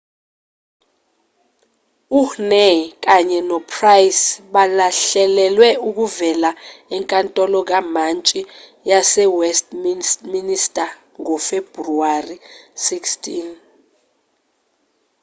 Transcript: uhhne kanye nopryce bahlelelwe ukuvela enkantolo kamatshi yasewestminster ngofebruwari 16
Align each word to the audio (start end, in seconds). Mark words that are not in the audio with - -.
uhhne 2.19 2.63
kanye 3.05 3.39
nopryce 3.49 4.27
bahlelelwe 4.53 5.69
ukuvela 5.87 6.51
enkantolo 6.95 7.59
kamatshi 7.69 8.39
yasewestminster 8.89 10.89
ngofebruwari 11.21 12.37
16 12.85 13.49